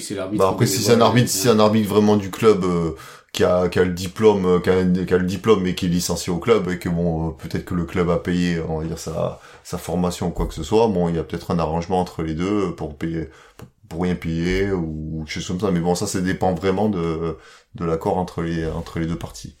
[0.00, 0.44] c'est l'arbitre.
[0.44, 2.92] Bah après, si c'est un arbitre, si c'est un arbitre vraiment du club euh,
[3.32, 5.86] qui a qui a le diplôme, euh, qui a, qui a le diplôme et qui
[5.86, 8.80] est licencié au club et que bon, euh, peut-être que le club a payé, on
[8.80, 10.88] va dire sa sa formation ou quoi que ce soit.
[10.88, 14.14] Bon, il y a peut-être un arrangement entre les deux pour payer pour, pour rien
[14.14, 15.70] payer ou quelque chose comme ça.
[15.70, 17.36] Mais bon, ça, ça dépend vraiment de
[17.74, 19.54] de l'accord entre les entre les deux parties.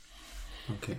[0.70, 0.90] Ok.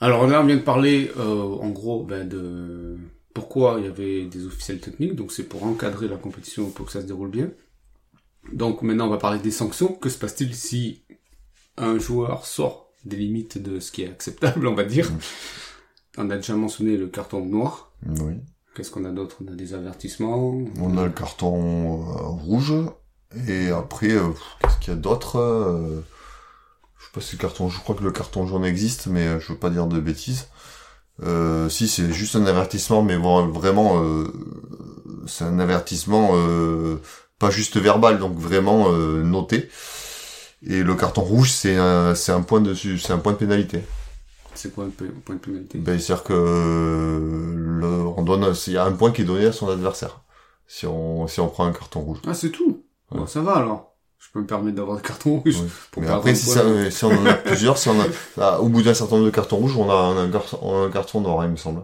[0.00, 2.98] Alors là, on vient de parler, euh, en gros, ben, de
[3.34, 5.16] pourquoi il y avait des officiels techniques.
[5.16, 7.50] Donc c'est pour encadrer la compétition pour que ça se déroule bien.
[8.52, 9.92] Donc maintenant, on va parler des sanctions.
[9.92, 11.02] Que se passe-t-il si
[11.76, 15.10] un joueur sort des limites de ce qui est acceptable, on va dire?
[16.16, 17.92] On a déjà mentionné le carton noir.
[18.06, 18.34] Oui.
[18.74, 19.38] Qu'est-ce qu'on a d'autre?
[19.44, 20.64] On a des avertissements.
[20.80, 22.74] On a le carton euh, rouge
[23.48, 26.00] et après, euh, qu'est-ce qu'il y a d'autre euh,
[26.98, 29.52] Je sais pas si le carton, je crois que le carton jaune existe, mais je
[29.52, 30.48] veux pas dire de bêtises.
[31.22, 34.26] Euh, si c'est juste un avertissement, mais bon, vraiment, euh,
[35.26, 37.00] c'est un avertissement euh,
[37.38, 39.68] pas juste verbal, donc vraiment euh, noté.
[40.66, 43.82] Et le carton rouge, c'est un, c'est un point de, c'est un point de pénalité.
[44.54, 45.78] C'est quoi un point de pénalité?
[45.78, 49.52] Ben, c'est-à-dire que le, on donne, il y a un point qui est donné à
[49.52, 50.20] son adversaire.
[50.66, 52.18] Si on, si on prend un carton rouge.
[52.26, 52.84] Ah, c'est tout?
[53.10, 53.18] Ouais.
[53.18, 53.93] Bon, ça va alors.
[54.26, 55.60] Je peux me permettre d'avoir des cartons rouges.
[55.60, 55.68] Oui.
[55.92, 58.04] pour Mais après, un si, ça, si on en a plusieurs, si on a,
[58.36, 61.20] là, au bout d'un certain nombre de cartons rouges, on a un, a un carton
[61.20, 61.82] noir, il me semble.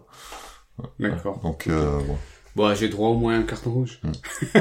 [0.98, 1.38] D'accord.
[1.42, 2.16] Donc, euh, bon.
[2.56, 4.00] Bon, j'ai droit au moins à un carton rouge.
[4.02, 4.12] Hmm.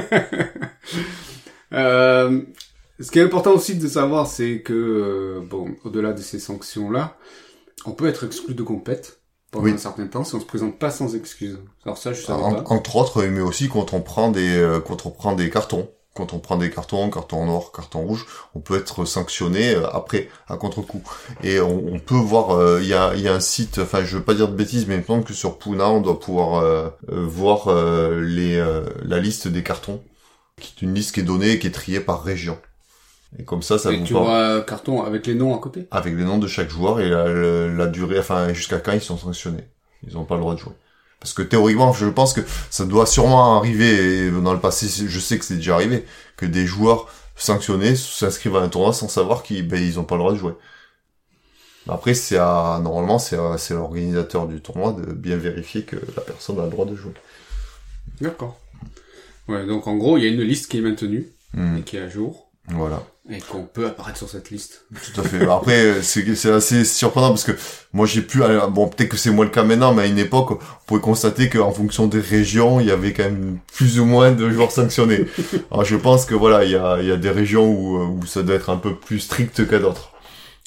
[1.74, 2.42] Euh,
[3.00, 7.16] ce qui est important aussi de savoir, c'est que, euh, bon, au-delà de ces sanctions-là,
[7.86, 9.72] on peut être exclu de compète pendant Oui.
[9.74, 11.60] un certain temps si on se présente pas sans excuse.
[11.86, 12.74] Alors ça, je savais En- pas.
[12.74, 15.90] entre autres, mais aussi quand on prend des, euh, quand on prend des cartons.
[16.20, 20.30] Quand on prend des cartons, carton noir, carton rouge, on peut être sanctionné euh, après,
[20.48, 21.02] à contre-coup.
[21.44, 24.18] Et on, on peut voir, euh, il y, a, y a un site, enfin je
[24.18, 26.62] veux pas dire de bêtises, mais il me semble que sur Puna, on doit pouvoir
[26.64, 30.02] euh, euh, voir euh, les, euh, la liste des cartons,
[30.60, 32.58] qui est une liste qui est donnée et qui est triée par région.
[33.40, 35.88] Et comme ça, ça Et vous tu vois un carton avec les noms à côté.
[35.92, 39.02] avec les noms de chaque joueur et la, la- la durée, enfin jusqu'à quand ils
[39.02, 39.66] sont sanctionnés.
[40.08, 40.74] Ils n'ont pas le droit de jouer.
[41.20, 45.20] Parce que théoriquement, je pense que ça doit sûrement arriver, et dans le passé, je
[45.20, 46.06] sais que c'est déjà arrivé,
[46.38, 50.16] que des joueurs sanctionnés s'inscrivent à un tournoi sans savoir qu'ils ben, ils ont pas
[50.16, 50.54] le droit de jouer.
[51.88, 56.22] Après, c'est à, normalement, c'est à- c'est l'organisateur du tournoi de bien vérifier que la
[56.22, 57.14] personne a le droit de jouer.
[58.22, 58.58] D'accord.
[59.48, 61.98] Ouais, donc en gros, il y a une liste qui est maintenue Hmm, et qui
[61.98, 63.02] est à jour voilà.
[63.30, 64.86] Et qu'on peut apparaître sur cette liste.
[65.14, 65.46] Tout à fait.
[65.48, 67.52] Après, c'est c'est assez surprenant parce que
[67.94, 68.40] moi j'ai pu,
[68.72, 71.50] bon peut-être que c'est moins le cas maintenant, mais à une époque, on pouvait constater
[71.50, 75.26] qu'en fonction des régions, il y avait quand même plus ou moins de joueurs sanctionnés.
[75.72, 78.06] Alors je pense que voilà, il y a, il y a des régions où, euh,
[78.06, 80.12] où ça doit être un peu plus strict qu'à d'autres.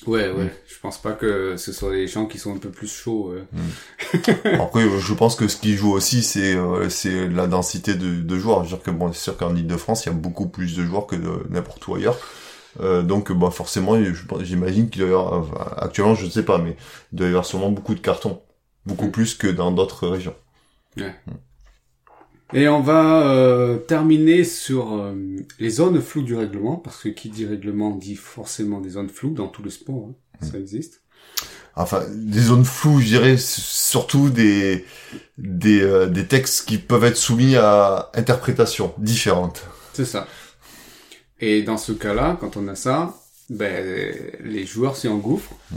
[0.06, 0.44] Ouais, ouais.
[0.44, 0.50] Mm.
[0.66, 3.32] Je pense pas que ce soit des gens qui sont un peu plus chauds.
[3.32, 4.20] euh.
[4.60, 8.20] Après, euh, je pense que ce qui joue aussi, c'est euh, c'est la densité de,
[8.20, 8.64] de joueurs.
[8.64, 10.84] Je veux dire que bon, c'est sûr qu'en Ile-de-France, il y a beaucoup plus de
[10.84, 11.14] joueurs que
[11.50, 12.18] n'importe où ailleurs.
[12.80, 13.96] Euh, donc, bah forcément,
[14.40, 16.76] j'imagine qu'il doit y avoir, enfin, actuellement, je ne sais pas, mais
[17.12, 18.40] il doit y avoir sûrement beaucoup de cartons,
[18.86, 19.12] beaucoup Mm.
[19.12, 20.34] plus que dans d'autres régions.
[22.54, 25.14] Et on va euh, terminer sur euh,
[25.58, 29.32] les zones floues du règlement, parce que qui dit règlement dit forcément des zones floues
[29.32, 30.14] dans tout le sport, hein.
[30.40, 31.00] ça existe.
[31.74, 34.84] Enfin, des zones floues, je dirais, surtout des
[35.38, 39.64] des, euh, des textes qui peuvent être soumis à interprétation différente.
[39.94, 40.26] C'est ça.
[41.42, 43.18] Et dans ce cas-là, quand on a ça,
[43.50, 45.56] ben, les joueurs s'y engouffrent.
[45.72, 45.76] Mm.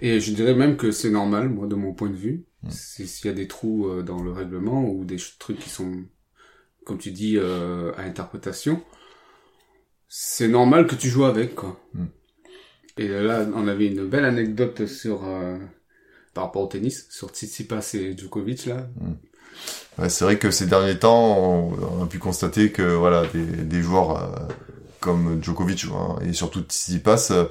[0.00, 2.44] Et je dirais même que c'est normal, moi, de mon point de vue.
[2.64, 2.70] Mm.
[2.70, 6.02] S'il y a des trous euh, dans le règlement ou des trucs qui sont,
[6.84, 8.82] comme tu dis, euh, à interprétation,
[10.08, 11.80] c'est normal que tu joues avec, quoi.
[11.94, 12.04] Mm.
[12.96, 15.58] Et là, on avait une belle anecdote sur, euh,
[16.34, 18.88] par rapport au tennis, sur Tsitsipas et Djokovic, là.
[19.96, 23.44] Ouais, c'est vrai que ces derniers temps, on, on a pu constater que voilà, des,
[23.44, 24.48] des joueurs
[25.00, 27.46] comme Djokovic hein, et surtout Tsitsipas euh,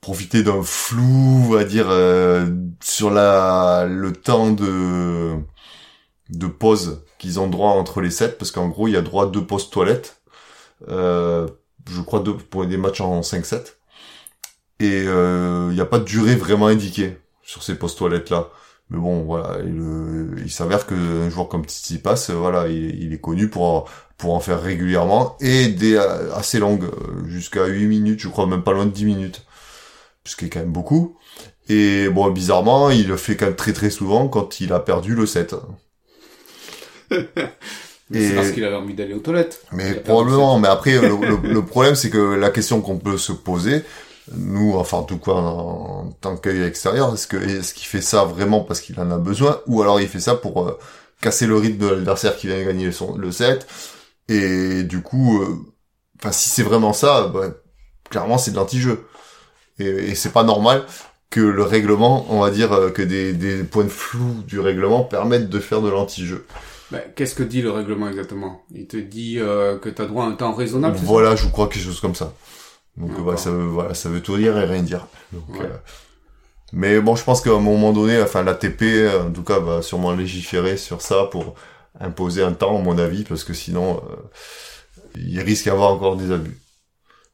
[0.00, 2.46] profitaient d'un flou, on va dire, euh,
[2.82, 5.36] sur le temps de
[6.30, 9.24] de pause qu'ils ont droit entre les sets, parce qu'en gros, il y a droit
[9.24, 10.20] à deux pauses toilettes.
[10.88, 11.48] Euh,
[11.88, 13.76] je crois deux pour des matchs en 5-7.
[14.80, 18.50] Et euh, il n'y a pas de durée vraiment indiquée sur ces pauses toilettes là.
[18.90, 23.20] Mais bon, voilà, il, il s'avère qu'un joueur comme Tsitsipas, euh, voilà, il, il est
[23.20, 28.28] connu pour pour en faire régulièrement et des assez longues, euh, jusqu'à 8 minutes, je
[28.28, 29.44] crois même pas loin de 10 minutes,
[30.24, 31.16] ce qui est quand même beaucoup.
[31.68, 35.14] Et bon, bizarrement, il le fait quand même très très souvent quand il a perdu
[35.14, 35.54] le set.
[38.10, 39.62] Mais Et- C'est parce qu'il avait envie d'aller aux toilettes.
[39.72, 41.08] Mais probablement, mais après, le,
[41.42, 43.82] le- le problème, c'est que la question qu'on peut se poser,
[44.34, 48.00] nous, enfin, en tout cas, en, en tant qu'œil extérieur, est-ce que est-ce qu'il fait
[48.00, 50.78] ça vraiment parce qu'il en a besoin, ou alors il fait ça pour euh,
[51.20, 53.66] casser le rythme de l'adversaire qui vient gagner son, le set,
[54.28, 55.56] et du coup, euh,
[56.18, 57.48] enfin si c'est vraiment ça, bah,
[58.10, 59.06] clairement c'est de l'anti-jeu,
[59.78, 60.84] et, et c'est pas normal
[61.30, 65.02] que le règlement, on va dire euh, que des, des points de flou du règlement
[65.02, 66.46] permettent de faire de l'anti-jeu.
[66.92, 68.62] Ben, Qu'est-ce que dit le règlement exactement?
[68.72, 71.68] Il te dit euh, que tu as droit à un temps raisonnable, Voilà, je crois
[71.68, 72.32] quelque chose comme ça.
[72.96, 75.06] Donc voilà, ça veut, voilà, ça veut tout dire et rien dire.
[75.32, 75.66] Donc, Ouais.
[75.66, 75.76] euh,
[76.72, 78.82] mais bon, je pense qu'à un moment donné, enfin l'ATP,
[79.26, 81.54] en tout cas, va sûrement légiférer sur ça pour
[82.00, 84.16] imposer un temps, à mon avis, parce que sinon, euh,
[85.16, 86.58] il risque d'y avoir encore des abus.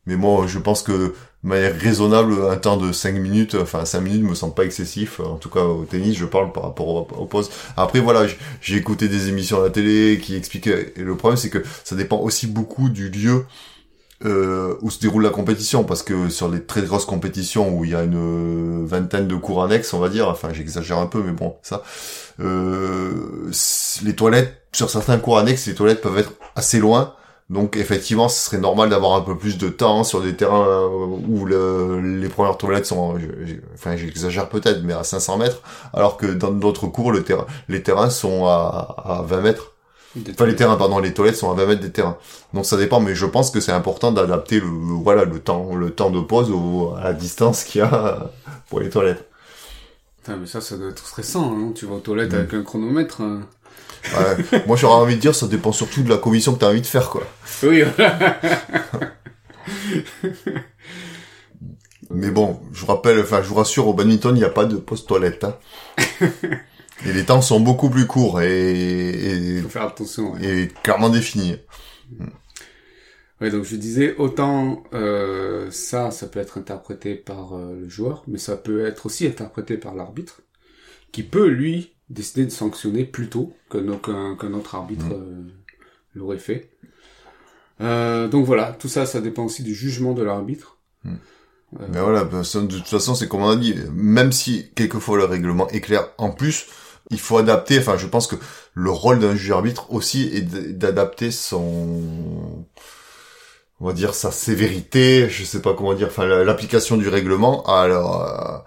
[0.07, 4.01] Mais moi, je pense que de manière raisonnable, un temps de 5 minutes, enfin 5
[4.03, 5.21] minutes me semble pas excessif.
[5.21, 7.43] En tout cas, au tennis, je parle par rapport au, au.
[7.77, 8.27] Après, voilà,
[8.61, 10.93] j'ai écouté des émissions à la télé qui expliquaient.
[10.97, 13.47] Et le problème, c'est que ça dépend aussi beaucoup du lieu
[14.25, 15.85] euh, où se déroule la compétition.
[15.85, 19.63] Parce que sur les très grosses compétitions où il y a une vingtaine de cours
[19.65, 21.83] annexes, on va dire, enfin j'exagère un peu, mais bon, ça,
[22.41, 23.51] euh,
[24.05, 27.15] les toilettes, sur certains cours annexes, les toilettes peuvent être assez loin.
[27.51, 30.87] Donc effectivement, ce serait normal d'avoir un peu plus de temps sur des terrains euh,
[31.29, 35.61] où le- les premières toilettes sont, je- enfin j'exagère peut-être, mais à 500 mètres,
[35.93, 39.72] alors que dans d'autres cours, les terrains sont à 20 mètres.
[40.31, 42.19] Enfin les terrains, pardon, les toilettes sont à 20 mètres des terrains.
[42.53, 45.91] Donc ça dépend, mais je pense que c'est important d'adapter le, voilà, le temps, le
[45.91, 48.31] temps de pause au, à la distance qu'il y a
[48.69, 49.27] pour les toilettes.
[50.23, 52.37] Putain, mais ça, ça doit être stressant, non Tu vas aux toilettes Mm.
[52.37, 53.21] avec un chronomètre.
[53.23, 53.41] hein.
[54.17, 54.63] Ouais.
[54.67, 56.81] Moi j'aurais envie de dire, ça dépend surtout de la commission que tu as envie
[56.83, 57.23] de faire, quoi.
[57.63, 58.41] Oui, voilà.
[62.11, 64.65] Mais bon, je vous rappelle, enfin, je vous rassure, au badminton, il n'y a pas
[64.67, 65.45] de pause toilette.
[65.45, 65.57] Hein.
[67.07, 70.33] et les temps sont beaucoup plus courts et, et, faut faire attention.
[70.33, 70.45] Ouais.
[70.45, 71.57] et clairement définis.
[73.41, 78.23] Ouais, donc je disais, autant euh, ça, ça peut être interprété par euh, le joueur,
[78.29, 80.43] mais ça peut être aussi interprété par l'arbitre,
[81.11, 85.13] qui peut, lui, décider de sanctionner plus tôt qu'un autre arbitre Mm.
[85.13, 85.43] euh,
[86.15, 86.71] l'aurait fait.
[87.81, 90.79] Euh, donc voilà, tout ça, ça dépend aussi du jugement de l'arbitre.
[91.03, 91.15] Mm.
[91.81, 95.25] Euh, Mais voilà, de toute façon, c'est comme on a dit, même si quelquefois le
[95.25, 96.67] règlement est clair, en plus,
[97.11, 98.37] il faut adapter, enfin, je pense que
[98.75, 100.43] le rôle d'un juge arbitre aussi est
[100.79, 102.65] d'adapter son,
[103.81, 107.65] on va dire, sa sévérité, je sais pas comment dire, enfin, la- l'application du règlement
[107.67, 108.65] à,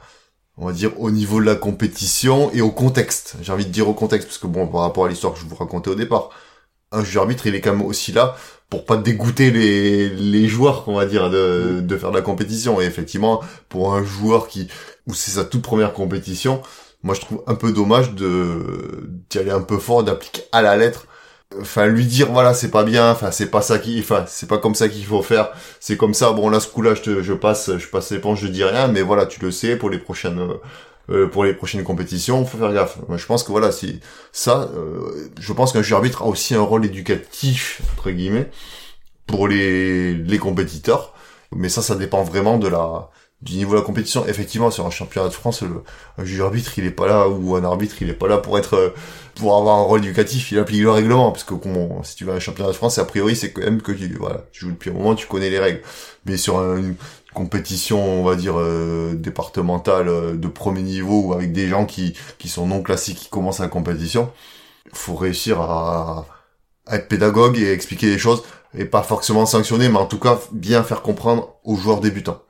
[0.57, 3.35] on va dire, au niveau de la compétition et au contexte.
[3.41, 5.45] J'ai envie de dire au contexte, parce que bon, par rapport à l'histoire que je
[5.45, 6.29] vous racontais au départ,
[6.95, 8.35] un juge arbitre, il est quand même aussi là
[8.69, 12.81] pour pas dégoûter les, les joueurs, on va dire, de, de faire de la compétition.
[12.81, 14.67] Et effectivement, pour un joueur qui,
[15.07, 16.61] où c'est sa toute première compétition,
[17.03, 20.75] moi je trouve un peu dommage de, d'y aller un peu fort, d'appliquer à la
[20.77, 21.05] lettre.
[21.61, 24.57] Enfin, lui dire, voilà, c'est pas bien, enfin, c'est pas ça qui, enfin, c'est pas
[24.57, 27.33] comme ça qu'il faut faire, c'est comme ça, bon, là, ce coup-là, je te, je
[27.33, 30.41] passe, je passe l'éponge, je dis rien, mais voilà, tu le sais, pour les prochaines,
[31.09, 32.97] euh, pour les prochaines compétitions, faut faire gaffe.
[33.07, 33.99] Moi, je pense que voilà, si,
[34.31, 38.49] ça, euh, je pense qu'un juge arbitre a aussi un rôle éducatif, entre guillemets,
[39.27, 41.13] pour les, les compétiteurs.
[41.51, 43.09] Mais ça, ça dépend vraiment de la,
[43.41, 44.25] du niveau de la compétition.
[44.27, 45.83] Effectivement, sur un championnat de France, le,
[46.17, 48.57] un juge arbitre, il est pas là, ou un arbitre, il est pas là pour
[48.57, 48.89] être, euh,
[49.35, 51.53] pour avoir un rôle éducatif, il applique le règlement, parce que
[52.03, 54.13] si tu vas à un championnat de France, a priori, c'est quand même que tu,
[54.15, 55.81] voilà, tu joues depuis un moment, tu connais les règles.
[56.25, 56.93] Mais sur un-
[57.35, 62.15] compétition, on va dire, euh, départementale, euh, de premier niveau, ou avec des gens qui,
[62.47, 64.31] sont non classiques, qui commencent la compétition,
[64.93, 66.25] faut réussir à,
[66.91, 68.43] être pédagogue et expliquer les choses,
[68.77, 72.41] et pas forcément sanctionner, mais en tout cas, bien faire comprendre aux joueurs débutants.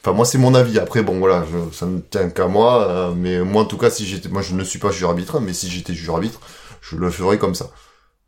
[0.00, 0.78] Enfin, moi, c'est mon avis.
[0.78, 2.88] Après, bon, voilà, ça ne tient qu'à moi.
[2.88, 5.40] euh, mais moi, en tout cas, si j'étais, moi, je ne suis pas juge arbitre,
[5.40, 6.40] mais si j'étais juge arbitre,
[6.80, 7.70] je le ferais comme ça.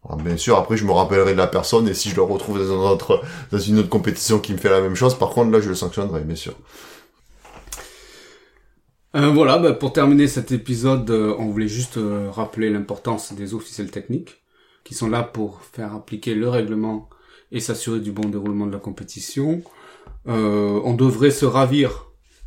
[0.04, 2.58] Alors, bien sûr, après, je me rappellerai de la personne, et si je le retrouve
[2.58, 5.50] dans, un autre, dans une autre compétition qui me fait la même chose, par contre,
[5.50, 6.54] là, je le sanctionnerai, bien sûr.
[9.16, 13.54] Euh, voilà, bah, pour terminer cet épisode, euh, on voulait juste euh, rappeler l'importance des
[13.54, 14.42] officiels techniques,
[14.84, 17.10] qui sont là pour faire appliquer le règlement
[17.52, 19.62] et s'assurer du bon déroulement de la compétition.
[20.28, 22.06] Euh, on devrait se ravir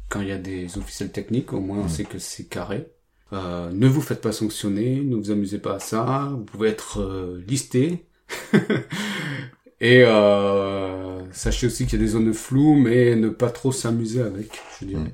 [0.09, 1.89] quand il y a des officiels techniques, au moins on Mm.
[1.89, 2.87] sait que c'est carré.
[3.33, 7.01] Euh, ne vous faites pas sanctionner, ne vous amusez pas à ça, vous pouvez être
[7.01, 8.05] euh, listé.
[9.81, 14.21] et euh, sachez aussi qu'il y a des zones floues, mais ne pas trop s'amuser
[14.21, 15.13] avec, je dirais.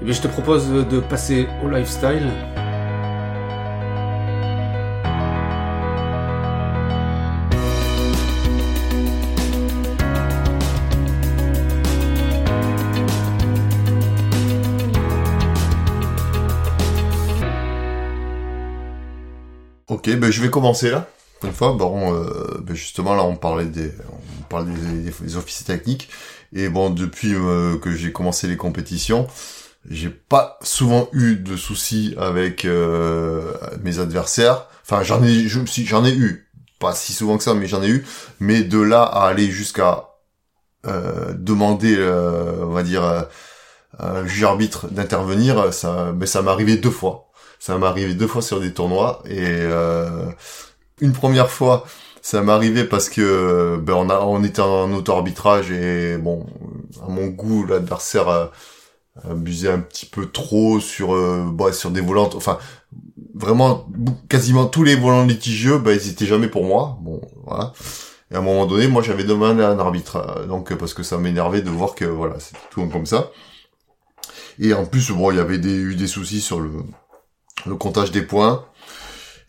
[0.00, 2.30] Eh bien, je te propose de passer au lifestyle.
[20.04, 21.06] Ok, ben je vais commencer là.
[21.44, 23.92] Une fois, bon, euh, ben justement là on parlait des,
[24.40, 26.08] on parle des, des- des officiers techniques
[26.52, 29.26] Et bon, depuis euh, que j'ai commencé les compétitions,
[29.88, 34.66] j'ai pas souvent eu de soucis avec euh, mes adversaires.
[34.84, 36.48] Enfin, j'en ai, si j'en ai eu,
[36.80, 38.04] pas si souvent que ça, mais j'en ai eu.
[38.40, 40.08] Mais de là à aller jusqu'à
[40.86, 41.96] euh, demander,
[42.62, 43.26] on va dire,
[43.98, 47.31] un juge arbitre d'intervenir, ça, mais ça m'est arrivé deux fois.
[47.62, 49.62] Ça m'est arrivé deux fois sur des tournois et
[51.00, 51.84] une première fois
[52.20, 56.46] ça m'est arrivé parce que ben on a on était en auto-arbitrage et bon
[57.04, 58.52] à mon goût l'adversaire a,
[59.28, 62.34] abusé un petit peu trop sur euh, bah, sur des volantes.
[62.34, 62.58] Enfin
[63.34, 63.86] vraiment
[64.28, 66.98] quasiment tous les volants litigieux ben ils étaient jamais pour moi.
[67.00, 67.72] Bon voilà.
[68.30, 71.02] Et à un moment donné moi j'avais demandé à un arbitre euh, donc parce que
[71.02, 73.30] ça m'énervait de voir que voilà c'était tout comme ça.
[74.58, 76.70] Et en plus bon il y avait eu des soucis sur le
[77.66, 78.64] le comptage des points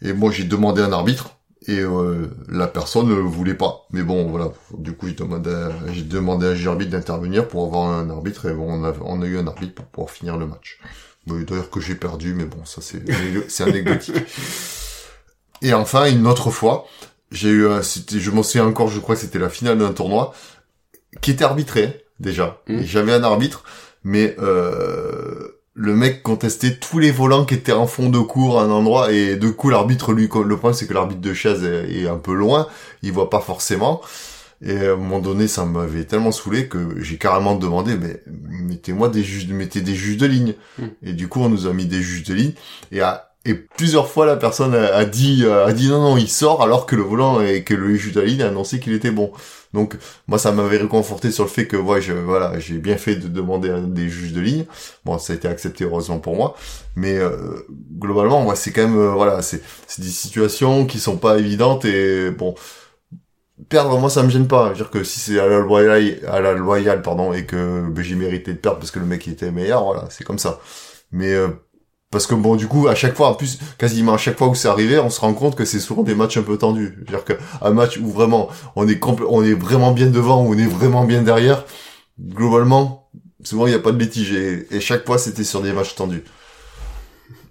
[0.02, 3.86] et moi j'ai demandé un arbitre et euh, la personne ne voulait pas.
[3.92, 4.52] Mais bon, voilà.
[4.78, 8.54] Du coup, j'ai demandé, j'ai demandé à un arbitre d'intervenir pour avoir un arbitre et
[8.54, 10.80] bon, on a, on a eu un arbitre pour pouvoir finir le match.
[11.26, 13.04] D'ailleurs que j'ai perdu, mais bon, ça c'est,
[13.48, 14.16] c'est anecdotique.
[15.62, 16.86] Et enfin, une autre fois,
[17.32, 20.34] j'ai eu, c'était, je m'en souviens encore, je crois que c'était la finale d'un tournoi
[21.22, 22.62] qui était arbitré déjà.
[22.68, 22.82] Mmh.
[22.82, 23.64] J'avais un arbitre,
[24.04, 28.64] mais euh, le mec contestait tous les volants qui étaient en fond de cours à
[28.64, 32.08] un endroit et de coup l'arbitre lui le point c'est que l'arbitre de chaise est,
[32.08, 32.68] un peu loin
[33.02, 34.02] il voit pas forcément.
[34.66, 39.10] Et à un moment donné ça m'avait tellement saoulé que j'ai carrément demandé mais mettez-moi
[39.10, 40.54] des juges mettez des juges de ligne.
[40.78, 40.88] Hmm.
[41.02, 42.54] et du coup on nous a mis des juges de ligne.
[42.92, 46.62] Et à et plusieurs fois la personne a, dit a dit non non il sort
[46.62, 47.88] alors que le volant et que le
[48.24, 49.32] ligne a annoncé qu'il était bon
[49.74, 53.16] donc moi ça m'avait réconforté sur le fait que ouais, je, voilà j'ai bien fait
[53.16, 54.66] de demander à des juges de ligne.
[55.04, 56.56] Bon ça a été accepté heureusement pour moi,
[56.96, 57.66] mais euh,
[58.00, 61.86] globalement moi c'est quand même euh, voilà c'est c'est des situations qui sont pas évidentes
[61.86, 62.54] et bon
[63.70, 64.74] perdre moi ça me gêne pas.
[64.74, 68.16] dire que si c'est à la loyale à la loyale pardon et que ben, j'ai
[68.16, 70.60] mérité de perdre parce que le mec était meilleur voilà c'est comme ça.
[71.12, 71.48] Mais euh,
[72.14, 74.56] parce que bon, du coup, à chaque fois, en plus, quasiment à chaque fois où
[74.56, 76.96] c'est arrivé, on se rend compte que c'est souvent des matchs un peu tendus.
[77.00, 80.68] C'est-à-dire qu'un match où vraiment on est on est vraiment bien devant, ou on est
[80.68, 81.66] vraiment bien derrière,
[82.22, 83.10] globalement,
[83.44, 84.32] souvent il n'y a pas de litige.
[84.32, 86.24] Et, chaque fois, c'était sur des matchs tendus.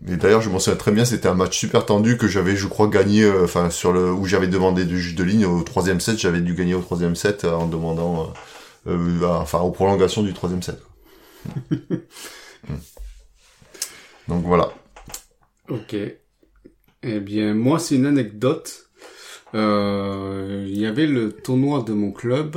[0.08, 2.68] Et d'ailleurs, je m'en souviens très bien, c'était un match super tendu que j'avais, je
[2.68, 6.00] crois, gagné, euh, enfin, sur le, où j'avais demandé du juge de ligne au troisième
[6.00, 8.32] set, j'avais dû gagner au troisième set euh, en demandant,
[8.86, 10.80] euh, enfin, aux prolongations du troisième set.
[11.70, 12.74] Hmm.
[14.28, 14.72] Donc voilà.
[15.68, 15.96] Ok.
[17.04, 18.90] Eh bien, moi, c'est une anecdote.
[19.54, 22.56] Euh, il y avait le tournoi de mon club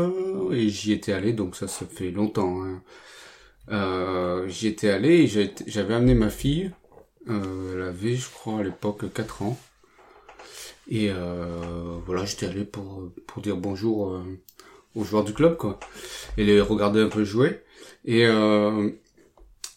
[0.52, 2.64] et j'y étais allé, donc ça, ça fait longtemps.
[2.64, 2.82] Hein.
[3.72, 5.28] Euh, j'y étais allé et
[5.68, 6.72] j'avais amené ma fille.
[7.30, 9.58] Euh, elle avait, je crois, à l'époque 4 ans.
[10.88, 14.22] Et euh, voilà, j'étais allé pour, pour dire bonjour
[14.94, 15.80] aux joueurs du club, quoi.
[16.38, 17.62] Et les regarder un peu jouer.
[18.06, 18.26] Et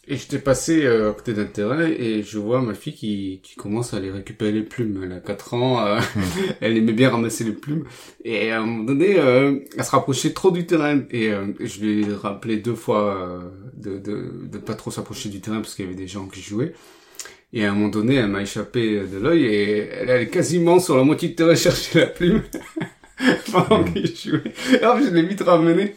[0.09, 3.55] et j'étais passé euh, à côté d'un terrain et je vois ma fille qui, qui
[3.55, 5.01] commence à aller récupérer les plumes.
[5.03, 6.21] Elle a 4 ans, euh, hmm.
[6.61, 7.85] elle aimait bien ramasser les plumes.
[8.25, 11.01] Et à un moment donné, euh, elle se rapprochait trop du terrain.
[11.11, 13.39] Et je lui ai rappelé deux fois
[13.77, 16.41] de, de, de pas trop s'approcher du terrain parce qu'il y avait des gens qui
[16.41, 16.73] jouaient.
[17.53, 20.97] Et à un moment donné, elle m'a échappé de l'œil et elle allait quasiment sur
[20.97, 22.41] la moitié du terrain chercher la plume.
[23.51, 23.93] pendant hmm.
[23.93, 24.53] qu'il jouait.
[24.81, 25.95] Alors je l'ai vite ramené.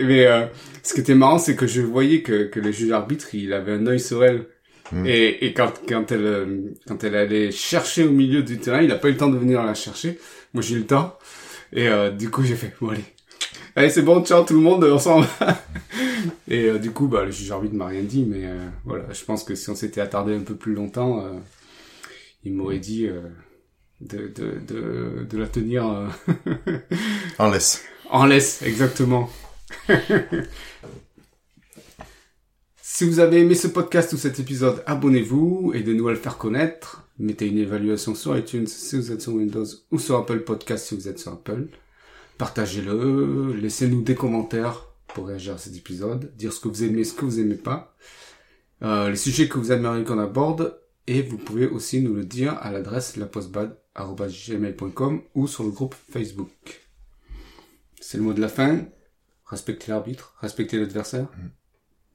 [0.00, 0.46] Mais euh,
[0.82, 3.72] ce qui était marrant, c'est que je voyais que, que le juge arbitre, il avait
[3.72, 4.46] un œil sur elle.
[4.92, 5.06] Hmm.
[5.06, 8.90] Et, et quand, quand, elle, euh, quand elle allait chercher au milieu du terrain, il
[8.92, 10.18] a pas eu le temps de venir la chercher.
[10.52, 11.16] Moi, j'ai eu le temps.
[11.72, 13.04] Et euh, du coup, j'ai fait, bon, allez.
[13.76, 15.26] Allez, c'est bon, ciao tout le monde, ensemble.
[16.48, 18.44] et du coup, bah, le juge arbitre m'a rien dit, mais
[18.84, 21.24] voilà, je pense que si on s'était attardé un peu plus longtemps,
[22.44, 23.08] il m'aurait dit
[24.04, 25.84] de, de, de, de la tenir...
[27.38, 27.82] en laisse.
[28.10, 29.30] En laisse, exactement.
[32.82, 36.18] si vous avez aimé ce podcast ou cet épisode, abonnez-vous, et de nous à le
[36.18, 37.08] faire connaître.
[37.18, 40.94] Mettez une évaluation sur iTunes si vous êtes sur Windows ou sur Apple Podcast si
[40.94, 41.68] vous êtes sur Apple.
[42.38, 47.14] Partagez-le, laissez-nous des commentaires pour réagir à cet épisode, dire ce que vous aimez, ce
[47.14, 47.94] que vous aimez pas,
[48.82, 52.58] euh, les sujets que vous aimeriez qu'on aborde, et vous pouvez aussi nous le dire
[52.60, 53.16] à l'adresse
[53.96, 56.88] lapostbad.gmail.com ou sur le groupe Facebook.
[58.00, 58.84] C'est le mot de la fin
[59.46, 61.24] respecter l'arbitre, respecter l'adversaire.
[61.36, 61.48] Mm.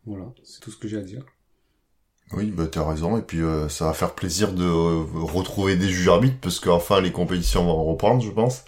[0.05, 1.23] Voilà, c'est tout ce que j'ai à dire.
[2.31, 5.89] Oui, bah t'as raison, et puis euh, ça va faire plaisir de euh, retrouver des
[5.89, 8.65] juges arbitres, parce qu'enfin les compétitions vont reprendre, je pense.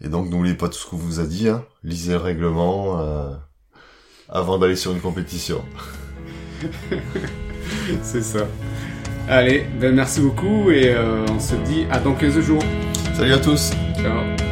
[0.00, 1.64] Et donc n'oubliez pas tout ce qu'on vous a dit, hein.
[1.82, 3.34] lisez le règlement euh,
[4.28, 5.62] avant d'aller sur une compétition.
[8.02, 8.46] c'est ça.
[9.28, 10.94] Allez, ben merci beaucoup, et
[11.28, 12.62] on se dit à dans 15 jours.
[13.14, 13.72] Salut à tous.
[13.96, 14.45] Ciao.